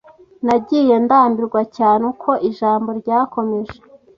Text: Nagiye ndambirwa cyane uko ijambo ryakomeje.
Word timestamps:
Nagiye 0.45 0.95
ndambirwa 1.05 1.61
cyane 1.77 2.03
uko 2.11 2.29
ijambo 2.49 2.89
ryakomeje. 2.99 3.77